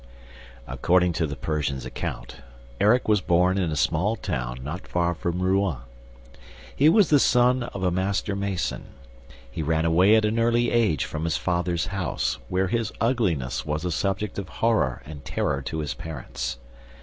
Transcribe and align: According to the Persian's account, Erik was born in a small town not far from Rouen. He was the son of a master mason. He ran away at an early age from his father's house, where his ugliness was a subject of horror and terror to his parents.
According 0.65 1.13
to 1.13 1.27
the 1.27 1.35
Persian's 1.35 1.85
account, 1.85 2.37
Erik 2.79 3.07
was 3.07 3.21
born 3.21 3.59
in 3.59 3.69
a 3.71 3.75
small 3.75 4.15
town 4.15 4.57
not 4.63 4.87
far 4.87 5.13
from 5.13 5.43
Rouen. 5.43 5.77
He 6.75 6.89
was 6.89 7.11
the 7.11 7.19
son 7.19 7.61
of 7.61 7.83
a 7.83 7.91
master 7.91 8.35
mason. 8.35 8.95
He 9.51 9.61
ran 9.61 9.85
away 9.85 10.15
at 10.15 10.25
an 10.25 10.39
early 10.39 10.71
age 10.71 11.05
from 11.05 11.23
his 11.23 11.37
father's 11.37 11.85
house, 11.93 12.39
where 12.49 12.65
his 12.69 12.91
ugliness 12.99 13.63
was 13.63 13.85
a 13.85 13.91
subject 13.91 14.39
of 14.39 14.49
horror 14.49 15.03
and 15.05 15.23
terror 15.23 15.61
to 15.67 15.81
his 15.81 15.93
parents. 15.93 16.57